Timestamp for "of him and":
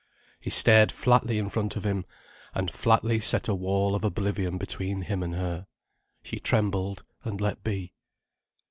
1.75-2.71